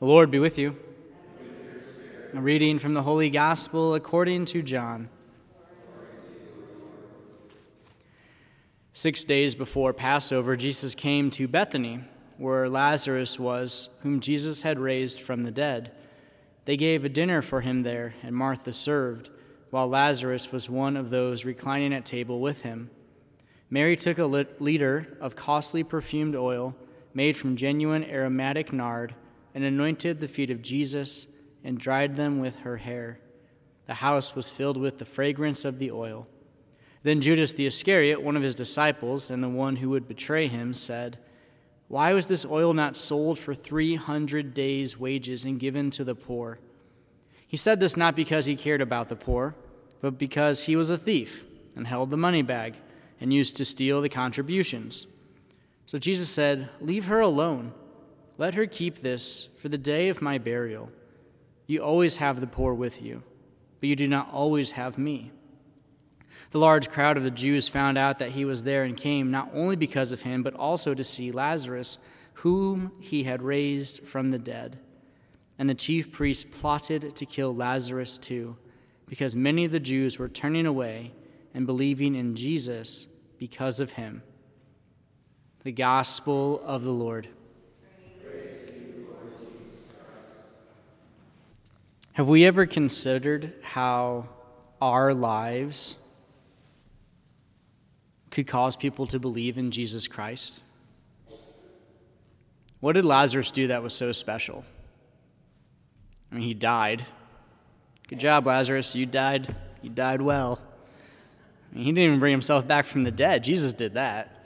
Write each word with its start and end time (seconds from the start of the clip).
The 0.00 0.06
Lord 0.06 0.30
be 0.30 0.38
with 0.38 0.58
you. 0.58 0.76
A 2.32 2.40
reading 2.40 2.78
from 2.78 2.94
the 2.94 3.02
Holy 3.02 3.30
Gospel 3.30 3.96
according 3.96 4.44
to 4.44 4.62
John. 4.62 5.08
Six 8.92 9.24
days 9.24 9.56
before 9.56 9.92
Passover, 9.92 10.54
Jesus 10.54 10.94
came 10.94 11.30
to 11.30 11.48
Bethany, 11.48 12.04
where 12.36 12.68
Lazarus 12.68 13.40
was, 13.40 13.88
whom 14.02 14.20
Jesus 14.20 14.62
had 14.62 14.78
raised 14.78 15.20
from 15.20 15.42
the 15.42 15.50
dead. 15.50 15.90
They 16.64 16.76
gave 16.76 17.04
a 17.04 17.08
dinner 17.08 17.42
for 17.42 17.60
him 17.60 17.82
there, 17.82 18.14
and 18.22 18.36
Martha 18.36 18.72
served, 18.72 19.30
while 19.70 19.88
Lazarus 19.88 20.52
was 20.52 20.70
one 20.70 20.96
of 20.96 21.10
those 21.10 21.44
reclining 21.44 21.92
at 21.92 22.04
table 22.04 22.38
with 22.38 22.62
him. 22.62 22.88
Mary 23.68 23.96
took 23.96 24.18
a 24.18 24.26
liter 24.26 25.18
of 25.20 25.34
costly 25.34 25.82
perfumed 25.82 26.36
oil 26.36 26.76
made 27.14 27.36
from 27.36 27.56
genuine 27.56 28.04
aromatic 28.04 28.72
nard 28.72 29.16
and 29.58 29.64
anointed 29.64 30.20
the 30.20 30.28
feet 30.28 30.50
of 30.50 30.62
Jesus 30.62 31.26
and 31.64 31.80
dried 31.80 32.14
them 32.14 32.38
with 32.38 32.60
her 32.60 32.76
hair. 32.76 33.18
The 33.86 33.94
house 33.94 34.36
was 34.36 34.48
filled 34.48 34.76
with 34.76 34.98
the 34.98 35.04
fragrance 35.04 35.64
of 35.64 35.80
the 35.80 35.90
oil. 35.90 36.28
Then 37.02 37.20
Judas 37.20 37.54
the 37.54 37.66
Iscariot, 37.66 38.22
one 38.22 38.36
of 38.36 38.42
his 38.44 38.54
disciples 38.54 39.32
and 39.32 39.42
the 39.42 39.48
one 39.48 39.74
who 39.74 39.90
would 39.90 40.06
betray 40.06 40.46
him, 40.46 40.74
said, 40.74 41.18
Why 41.88 42.12
was 42.12 42.28
this 42.28 42.44
oil 42.44 42.72
not 42.72 42.96
sold 42.96 43.36
for 43.36 43.52
300 43.52 44.54
days' 44.54 44.96
wages 44.96 45.44
and 45.44 45.58
given 45.58 45.90
to 45.90 46.04
the 46.04 46.14
poor? 46.14 46.60
He 47.48 47.56
said 47.56 47.80
this 47.80 47.96
not 47.96 48.14
because 48.14 48.46
he 48.46 48.54
cared 48.54 48.80
about 48.80 49.08
the 49.08 49.16
poor, 49.16 49.56
but 50.00 50.18
because 50.18 50.66
he 50.66 50.76
was 50.76 50.90
a 50.90 50.96
thief 50.96 51.44
and 51.74 51.84
held 51.84 52.10
the 52.10 52.16
money 52.16 52.42
bag 52.42 52.76
and 53.20 53.34
used 53.34 53.56
to 53.56 53.64
steal 53.64 54.02
the 54.02 54.08
contributions. 54.08 55.08
So 55.86 55.98
Jesus 55.98 56.28
said, 56.28 56.68
Leave 56.80 57.06
her 57.06 57.18
alone. 57.18 57.72
Let 58.38 58.54
her 58.54 58.66
keep 58.66 58.98
this 58.98 59.48
for 59.58 59.68
the 59.68 59.76
day 59.76 60.08
of 60.08 60.22
my 60.22 60.38
burial. 60.38 60.90
You 61.66 61.82
always 61.82 62.16
have 62.16 62.40
the 62.40 62.46
poor 62.46 62.72
with 62.72 63.02
you, 63.02 63.24
but 63.80 63.88
you 63.88 63.96
do 63.96 64.06
not 64.06 64.32
always 64.32 64.70
have 64.72 64.96
me. 64.96 65.32
The 66.50 66.58
large 66.58 66.88
crowd 66.88 67.16
of 67.16 67.24
the 67.24 67.32
Jews 67.32 67.68
found 67.68 67.98
out 67.98 68.20
that 68.20 68.30
he 68.30 68.44
was 68.44 68.62
there 68.62 68.84
and 68.84 68.96
came 68.96 69.32
not 69.32 69.50
only 69.52 69.74
because 69.74 70.12
of 70.12 70.22
him, 70.22 70.44
but 70.44 70.54
also 70.54 70.94
to 70.94 71.04
see 71.04 71.32
Lazarus, 71.32 71.98
whom 72.34 72.92
he 73.00 73.24
had 73.24 73.42
raised 73.42 74.04
from 74.04 74.28
the 74.28 74.38
dead. 74.38 74.78
And 75.58 75.68
the 75.68 75.74
chief 75.74 76.12
priests 76.12 76.44
plotted 76.44 77.16
to 77.16 77.26
kill 77.26 77.54
Lazarus 77.54 78.18
too, 78.18 78.56
because 79.06 79.34
many 79.34 79.64
of 79.64 79.72
the 79.72 79.80
Jews 79.80 80.18
were 80.18 80.28
turning 80.28 80.64
away 80.64 81.12
and 81.54 81.66
believing 81.66 82.14
in 82.14 82.36
Jesus 82.36 83.08
because 83.36 83.80
of 83.80 83.90
him. 83.90 84.22
The 85.64 85.72
Gospel 85.72 86.62
of 86.64 86.84
the 86.84 86.92
Lord. 86.92 87.28
Have 92.18 92.26
we 92.26 92.46
ever 92.46 92.66
considered 92.66 93.54
how 93.62 94.28
our 94.82 95.14
lives 95.14 95.94
could 98.32 98.48
cause 98.48 98.74
people 98.74 99.06
to 99.06 99.20
believe 99.20 99.56
in 99.56 99.70
Jesus 99.70 100.08
Christ? 100.08 100.60
What 102.80 102.94
did 102.94 103.04
Lazarus 103.04 103.52
do 103.52 103.68
that 103.68 103.84
was 103.84 103.94
so 103.94 104.10
special? 104.10 104.64
I 106.32 106.34
mean, 106.34 106.42
he 106.42 106.54
died. 106.54 107.06
Good 108.08 108.18
job, 108.18 108.48
Lazarus. 108.48 108.96
You 108.96 109.06
died. 109.06 109.54
You 109.80 109.90
died 109.90 110.20
well. 110.20 110.58
I 111.70 111.76
mean, 111.76 111.84
he 111.84 111.92
didn't 111.92 112.04
even 112.04 112.18
bring 112.18 112.32
himself 112.32 112.66
back 112.66 112.84
from 112.84 113.04
the 113.04 113.12
dead. 113.12 113.44
Jesus 113.44 113.72
did 113.72 113.94
that. 113.94 114.44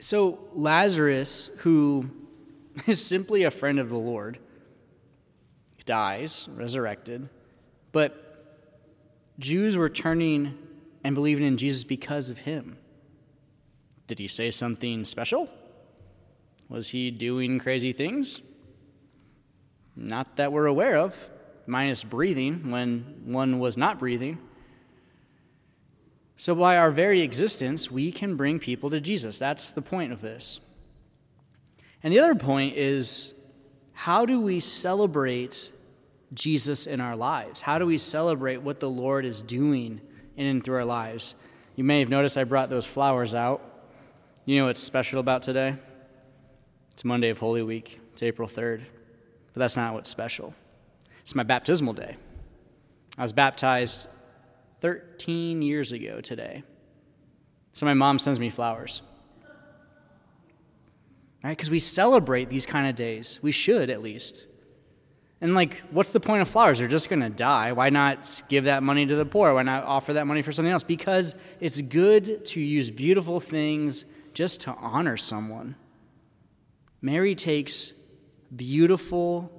So, 0.00 0.38
Lazarus, 0.52 1.48
who 1.60 2.10
is 2.86 3.02
simply 3.02 3.44
a 3.44 3.50
friend 3.50 3.78
of 3.78 3.88
the 3.88 3.96
Lord, 3.96 4.38
dies, 5.86 6.48
resurrected, 6.54 7.28
but 7.92 8.20
Jews 9.38 9.76
were 9.76 9.88
turning 9.88 10.56
and 11.02 11.14
believing 11.14 11.44
in 11.44 11.56
Jesus 11.56 11.84
because 11.84 12.30
of 12.30 12.38
him. 12.38 12.76
Did 14.06 14.18
he 14.18 14.28
say 14.28 14.50
something 14.50 15.04
special? 15.04 15.50
Was 16.68 16.90
he 16.90 17.10
doing 17.10 17.58
crazy 17.58 17.92
things? 17.92 18.40
Not 19.96 20.36
that 20.36 20.52
we're 20.52 20.66
aware 20.66 20.96
of, 20.96 21.30
minus 21.66 22.04
breathing 22.04 22.70
when 22.70 23.22
one 23.24 23.58
was 23.58 23.76
not 23.76 23.98
breathing. 23.98 24.38
So, 26.36 26.54
by 26.54 26.76
our 26.78 26.90
very 26.90 27.22
existence, 27.22 27.90
we 27.90 28.10
can 28.10 28.34
bring 28.34 28.58
people 28.58 28.90
to 28.90 29.00
Jesus. 29.00 29.38
That's 29.38 29.70
the 29.70 29.82
point 29.82 30.12
of 30.12 30.20
this. 30.20 30.60
And 32.02 32.12
the 32.12 32.18
other 32.18 32.34
point 32.34 32.76
is 32.76 33.40
how 33.92 34.26
do 34.26 34.40
we 34.40 34.58
celebrate 34.60 35.70
Jesus 36.34 36.86
in 36.86 37.00
our 37.00 37.16
lives? 37.16 37.60
How 37.60 37.78
do 37.78 37.86
we 37.86 37.98
celebrate 37.98 38.58
what 38.58 38.80
the 38.80 38.90
Lord 38.90 39.24
is 39.24 39.42
doing 39.42 40.00
in 40.36 40.46
and 40.46 40.62
through 40.62 40.76
our 40.76 40.84
lives? 40.84 41.34
You 41.76 41.84
may 41.84 42.00
have 42.00 42.08
noticed 42.08 42.36
I 42.36 42.44
brought 42.44 42.70
those 42.70 42.86
flowers 42.86 43.34
out. 43.34 43.62
You 44.44 44.58
know 44.58 44.66
what's 44.66 44.80
special 44.80 45.20
about 45.20 45.42
today? 45.42 45.76
It's 46.92 47.04
Monday 47.04 47.30
of 47.30 47.38
Holy 47.38 47.62
Week, 47.62 48.00
it's 48.12 48.22
April 48.22 48.48
3rd. 48.48 48.82
But 49.52 49.60
that's 49.60 49.76
not 49.76 49.94
what's 49.94 50.10
special. 50.10 50.54
It's 51.20 51.34
my 51.34 51.42
baptismal 51.42 51.94
day. 51.94 52.16
I 53.16 53.22
was 53.22 53.32
baptized 53.32 54.08
13 54.80 55.62
years 55.62 55.92
ago 55.92 56.20
today. 56.20 56.62
So 57.72 57.86
my 57.86 57.94
mom 57.94 58.18
sends 58.18 58.38
me 58.38 58.50
flowers. 58.50 59.02
Right? 61.42 61.50
Because 61.50 61.70
we 61.70 61.78
celebrate 61.78 62.48
these 62.50 62.66
kind 62.66 62.86
of 62.88 62.94
days. 62.94 63.38
We 63.42 63.52
should, 63.52 63.90
at 63.90 64.02
least. 64.02 64.46
And, 65.44 65.54
like, 65.54 65.82
what's 65.90 66.10
the 66.10 66.20
point 66.20 66.42
of 66.42 66.48
flowers? 66.48 66.78
They're 66.78 66.88
just 66.88 67.08
going 67.10 67.20
to 67.22 67.30
die. 67.30 67.72
Why 67.72 67.90
not 67.90 68.42
give 68.48 68.64
that 68.64 68.82
money 68.82 69.04
to 69.04 69.14
the 69.14 69.26
poor? 69.26 69.52
Why 69.52 69.62
not 69.62 69.84
offer 69.84 70.14
that 70.14 70.26
money 70.26 70.42
for 70.42 70.52
something 70.52 70.72
else? 70.72 70.82
Because 70.82 71.34
it's 71.60 71.80
good 71.80 72.44
to 72.46 72.60
use 72.60 72.90
beautiful 72.90 73.40
things 73.40 74.06
just 74.32 74.62
to 74.62 74.72
honor 74.72 75.16
someone. 75.16 75.76
Mary 77.02 77.34
takes 77.34 77.92
beautiful, 78.56 79.52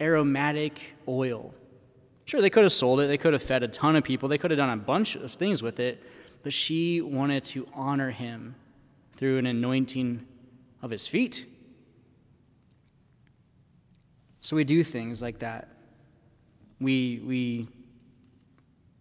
aromatic 0.00 0.94
oil 1.08 1.54
Sure, 2.26 2.40
they 2.42 2.50
could 2.50 2.64
have 2.64 2.72
sold 2.72 3.00
it, 3.00 3.06
they 3.06 3.16
could 3.16 3.32
have 3.32 3.42
fed 3.42 3.62
a 3.62 3.68
ton 3.68 3.94
of 3.94 4.02
people, 4.02 4.28
they 4.28 4.36
could 4.36 4.50
have 4.50 4.58
done 4.58 4.76
a 4.76 4.82
bunch 4.82 5.14
of 5.14 5.30
things 5.30 5.62
with 5.62 5.78
it, 5.78 6.02
but 6.42 6.52
she 6.52 7.00
wanted 7.00 7.44
to 7.44 7.68
honor 7.72 8.10
him 8.10 8.56
through 9.12 9.38
an 9.38 9.46
anointing 9.46 10.26
of 10.82 10.90
his 10.90 11.06
feet. 11.06 11.46
So 14.46 14.54
we 14.54 14.62
do 14.62 14.84
things 14.84 15.20
like 15.20 15.40
that. 15.40 15.66
We, 16.80 17.20
we, 17.26 17.66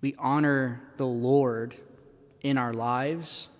we 0.00 0.14
honor 0.18 0.80
the 0.96 1.04
Lord 1.04 1.74
in 2.40 2.56
our 2.56 2.72
lives 2.72 3.50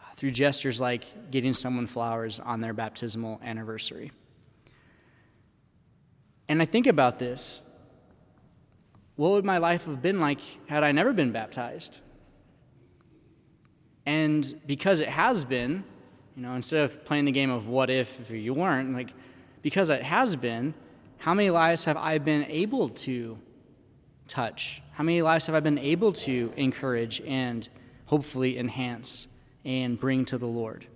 uh, 0.00 0.04
through 0.14 0.30
gestures 0.30 0.80
like 0.80 1.30
getting 1.30 1.52
someone 1.52 1.86
flowers 1.86 2.40
on 2.40 2.62
their 2.62 2.72
baptismal 2.72 3.42
anniversary. 3.44 4.10
And 6.48 6.62
I 6.62 6.64
think 6.64 6.86
about 6.86 7.18
this 7.18 7.60
what 9.16 9.32
would 9.32 9.44
my 9.44 9.58
life 9.58 9.84
have 9.84 10.00
been 10.00 10.18
like 10.18 10.40
had 10.66 10.82
I 10.82 10.92
never 10.92 11.12
been 11.12 11.30
baptized? 11.30 12.00
And 14.06 14.58
because 14.66 15.02
it 15.02 15.10
has 15.10 15.44
been, 15.44 15.84
you 16.34 16.42
know, 16.42 16.54
instead 16.54 16.84
of 16.84 17.04
playing 17.04 17.26
the 17.26 17.32
game 17.32 17.50
of 17.50 17.68
what 17.68 17.90
if 17.90 18.18
if 18.18 18.30
you 18.30 18.54
weren't, 18.54 18.94
like, 18.94 19.12
because 19.60 19.90
it 19.90 20.02
has 20.02 20.36
been, 20.36 20.72
how 21.18 21.34
many 21.34 21.50
lives 21.50 21.84
have 21.84 21.96
I 21.96 22.18
been 22.18 22.44
able 22.44 22.88
to 22.90 23.38
touch? 24.28 24.82
How 24.92 25.04
many 25.04 25.22
lives 25.22 25.46
have 25.46 25.54
I 25.54 25.60
been 25.60 25.78
able 25.78 26.12
to 26.12 26.52
encourage 26.56 27.20
and 27.22 27.68
hopefully 28.06 28.58
enhance 28.58 29.26
and 29.64 29.98
bring 29.98 30.24
to 30.26 30.38
the 30.38 30.46
Lord? 30.46 30.86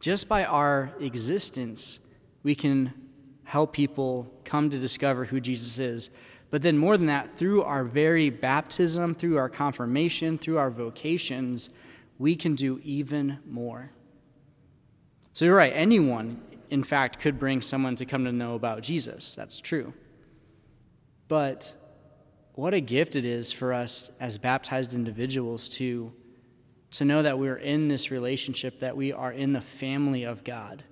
Just 0.00 0.28
by 0.28 0.44
our 0.44 0.92
existence, 1.00 2.00
we 2.42 2.54
can 2.54 2.92
help 3.44 3.72
people 3.72 4.32
come 4.44 4.70
to 4.70 4.78
discover 4.78 5.24
who 5.24 5.40
Jesus 5.40 5.78
is. 5.78 6.10
But 6.50 6.62
then, 6.62 6.78
more 6.78 6.96
than 6.96 7.06
that, 7.06 7.36
through 7.36 7.62
our 7.62 7.84
very 7.84 8.30
baptism, 8.30 9.14
through 9.14 9.36
our 9.36 9.48
confirmation, 9.48 10.38
through 10.38 10.58
our 10.58 10.70
vocations, 10.70 11.70
we 12.18 12.34
can 12.34 12.54
do 12.54 12.80
even 12.82 13.38
more. 13.46 13.90
So, 15.32 15.44
you're 15.44 15.56
right, 15.56 15.72
anyone, 15.74 16.40
in 16.70 16.84
fact, 16.84 17.20
could 17.20 17.38
bring 17.38 17.60
someone 17.60 17.96
to 17.96 18.06
come 18.06 18.24
to 18.24 18.32
know 18.32 18.54
about 18.54 18.82
Jesus. 18.82 19.34
That's 19.34 19.60
true. 19.60 19.92
But 21.28 21.72
what 22.54 22.74
a 22.74 22.80
gift 22.80 23.16
it 23.16 23.26
is 23.26 23.52
for 23.52 23.72
us 23.72 24.16
as 24.20 24.38
baptized 24.38 24.94
individuals 24.94 25.68
to, 25.70 26.12
to 26.92 27.04
know 27.04 27.22
that 27.22 27.38
we're 27.38 27.56
in 27.56 27.88
this 27.88 28.10
relationship, 28.10 28.80
that 28.80 28.96
we 28.96 29.12
are 29.12 29.32
in 29.32 29.52
the 29.52 29.60
family 29.60 30.24
of 30.24 30.44
God. 30.44 30.84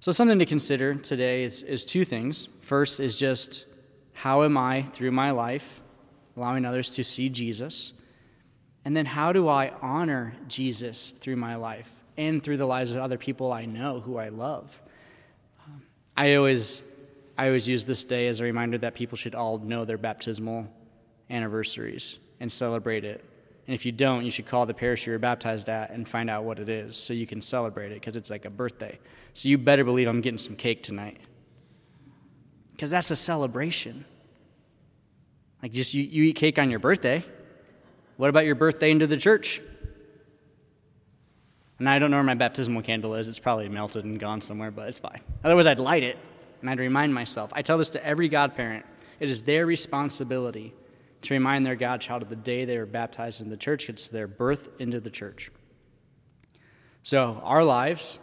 So, 0.00 0.12
something 0.12 0.38
to 0.38 0.46
consider 0.46 0.94
today 0.94 1.42
is, 1.42 1.62
is 1.62 1.84
two 1.84 2.06
things. 2.06 2.48
First 2.60 3.00
is 3.00 3.18
just 3.18 3.66
how 4.14 4.44
am 4.44 4.56
I, 4.56 4.82
through 4.82 5.10
my 5.10 5.30
life, 5.30 5.82
allowing 6.36 6.64
others 6.64 6.90
to 6.90 7.04
see 7.04 7.28
Jesus? 7.28 7.92
And 8.84 8.96
then 8.96 9.04
how 9.04 9.32
do 9.32 9.48
I 9.48 9.72
honor 9.82 10.34
Jesus 10.48 11.10
through 11.10 11.36
my 11.36 11.56
life? 11.56 12.00
And 12.20 12.42
through 12.42 12.58
the 12.58 12.66
lives 12.66 12.94
of 12.94 13.00
other 13.00 13.16
people 13.16 13.50
I 13.50 13.64
know 13.64 13.98
who 13.98 14.18
I 14.18 14.28
love. 14.28 14.78
I 16.14 16.34
always, 16.34 16.82
I 17.38 17.46
always 17.46 17.66
use 17.66 17.86
this 17.86 18.04
day 18.04 18.28
as 18.28 18.40
a 18.40 18.44
reminder 18.44 18.76
that 18.78 18.94
people 18.94 19.16
should 19.16 19.34
all 19.34 19.56
know 19.56 19.86
their 19.86 19.96
baptismal 19.96 20.68
anniversaries 21.30 22.18
and 22.38 22.52
celebrate 22.52 23.04
it. 23.04 23.24
And 23.66 23.74
if 23.74 23.86
you 23.86 23.92
don't, 23.92 24.22
you 24.26 24.30
should 24.30 24.46
call 24.46 24.66
the 24.66 24.74
parish 24.74 25.06
you 25.06 25.12
were 25.12 25.18
baptized 25.18 25.70
at 25.70 25.90
and 25.90 26.06
find 26.06 26.28
out 26.28 26.44
what 26.44 26.58
it 26.58 26.68
is 26.68 26.94
so 26.94 27.14
you 27.14 27.26
can 27.26 27.40
celebrate 27.40 27.90
it 27.90 27.94
because 27.94 28.16
it's 28.16 28.28
like 28.28 28.44
a 28.44 28.50
birthday. 28.50 28.98
So 29.32 29.48
you 29.48 29.56
better 29.56 29.84
believe 29.84 30.06
I'm 30.06 30.20
getting 30.20 30.38
some 30.38 30.56
cake 30.56 30.82
tonight 30.82 31.18
because 32.72 32.90
that's 32.90 33.10
a 33.10 33.16
celebration. 33.16 34.04
Like, 35.62 35.72
just 35.72 35.94
you, 35.94 36.02
you 36.02 36.24
eat 36.24 36.36
cake 36.36 36.58
on 36.58 36.68
your 36.68 36.80
birthday. 36.80 37.24
What 38.18 38.28
about 38.28 38.44
your 38.44 38.56
birthday 38.56 38.90
into 38.90 39.06
the 39.06 39.16
church? 39.16 39.62
And 41.80 41.88
I 41.88 41.98
don't 41.98 42.10
know 42.10 42.18
where 42.18 42.24
my 42.24 42.34
baptismal 42.34 42.82
candle 42.82 43.14
is. 43.14 43.26
It's 43.26 43.38
probably 43.38 43.70
melted 43.70 44.04
and 44.04 44.20
gone 44.20 44.42
somewhere, 44.42 44.70
but 44.70 44.88
it's 44.88 45.00
fine. 45.00 45.22
Otherwise, 45.42 45.66
I'd 45.66 45.80
light 45.80 46.02
it 46.02 46.18
and 46.60 46.68
I'd 46.68 46.78
remind 46.78 47.14
myself. 47.14 47.50
I 47.54 47.62
tell 47.62 47.78
this 47.78 47.88
to 47.90 48.06
every 48.06 48.28
godparent. 48.28 48.84
It 49.18 49.30
is 49.30 49.44
their 49.44 49.64
responsibility 49.64 50.74
to 51.22 51.34
remind 51.34 51.64
their 51.64 51.76
godchild 51.76 52.20
of 52.20 52.28
the 52.28 52.36
day 52.36 52.66
they 52.66 52.76
were 52.76 52.84
baptized 52.84 53.40
in 53.40 53.48
the 53.48 53.56
church. 53.56 53.88
It's 53.88 54.10
their 54.10 54.26
birth 54.26 54.68
into 54.78 55.00
the 55.00 55.08
church. 55.08 55.50
So, 57.02 57.40
our 57.44 57.64
lives, 57.64 58.18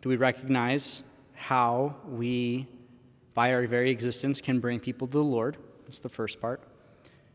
do 0.00 0.08
we 0.08 0.14
recognize 0.14 1.02
how 1.34 1.96
we, 2.06 2.68
by 3.34 3.52
our 3.52 3.66
very 3.66 3.90
existence, 3.90 4.40
can 4.40 4.60
bring 4.60 4.78
people 4.78 5.08
to 5.08 5.12
the 5.12 5.24
Lord? 5.24 5.56
That's 5.86 5.98
the 5.98 6.08
first 6.08 6.40
part. 6.40 6.62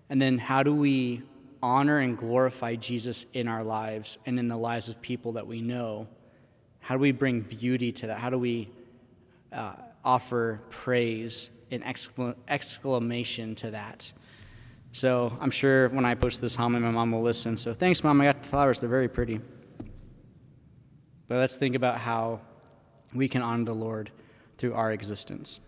And 0.10 0.22
then, 0.22 0.38
how 0.38 0.64
do 0.64 0.74
we 0.74 1.24
honor 1.62 2.00
and 2.00 2.18
glorify 2.18 2.76
Jesus 2.76 3.26
in 3.34 3.48
our 3.48 3.64
lives 3.64 4.18
and 4.26 4.40
in 4.40 4.48
the 4.48 4.58
lives 4.58 4.90
of 4.90 5.02
people 5.02 5.34
that 5.34 5.48
we 5.48 5.62
know? 5.62 6.08
How 6.80 6.96
do 6.96 7.00
we 7.00 7.12
bring 7.12 7.42
beauty 7.42 7.92
to 7.92 8.08
that? 8.08 8.18
How 8.18 8.30
do 8.30 8.38
we 8.38 8.70
uh, 9.52 9.74
offer 10.04 10.62
praise 10.70 11.50
and 11.72 11.84
exclam- 11.84 12.36
exclamation 12.48 13.56
to 13.56 13.72
that? 13.72 14.12
So 14.92 15.38
I'm 15.40 15.52
sure 15.52 15.90
when 15.90 16.06
I 16.06 16.16
post 16.16 16.42
this 16.42 16.56
homily, 16.56 16.82
my 16.82 16.92
mom 16.92 17.12
will 17.12 17.22
listen. 17.22 17.58
So 17.58 17.74
thanks, 17.74 18.04
mom. 18.04 18.20
I 18.22 18.26
got 18.26 18.42
the 18.42 18.48
flowers. 18.48 18.80
They're 18.80 18.90
very 18.90 19.08
pretty. 19.08 19.40
But 21.28 21.38
let's 21.38 21.58
think 21.58 21.76
about 21.76 22.00
how 22.00 22.42
we 23.14 23.28
can 23.28 23.42
honor 23.42 23.66
the 23.66 23.76
Lord 23.76 24.10
through 24.58 24.74
our 24.74 24.92
existence. 24.92 25.60